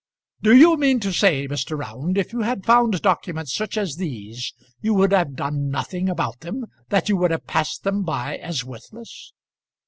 [0.41, 1.77] "Do you mean to say, Mr.
[1.77, 6.39] Round, if you had found documents such as these, you would have done nothing about
[6.39, 9.31] them that you would have passed them by as worthless?"